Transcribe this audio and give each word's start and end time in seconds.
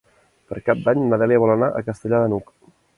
Per 0.53 0.57
Cap 0.69 0.81
d'Any 0.89 1.05
na 1.11 1.21
Dèlia 1.25 1.45
vol 1.47 1.55
anar 1.59 1.71
a 1.81 1.85
Castellar 1.91 2.27
de 2.27 2.35
n'Hug. 2.35 2.55